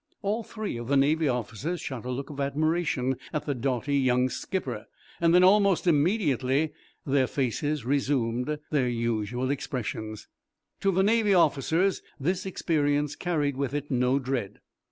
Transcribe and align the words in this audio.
All 0.23 0.41
three 0.41 0.77
of 0.77 0.87
the 0.87 0.97
Navy 0.97 1.27
officers 1.27 1.79
shot 1.79 2.05
a 2.05 2.09
look 2.09 2.31
of 2.31 2.39
admiration 2.39 3.17
at 3.31 3.45
the 3.45 3.53
doughty 3.53 3.97
young 3.99 4.29
skipper. 4.29 4.87
Then, 5.19 5.43
almost 5.43 5.85
immediately, 5.85 6.73
their 7.05 7.27
faces 7.27 7.85
resumed 7.85 8.57
their 8.71 8.89
usual 8.89 9.51
expressions. 9.51 10.27
To 10.79 10.89
the 10.91 11.03
Navy 11.03 11.35
officers 11.35 12.01
this 12.19 12.47
experience 12.47 13.15
carried 13.15 13.55
with 13.55 13.75
it 13.75 13.91
no 13.91 14.17
dread. 14.17 14.59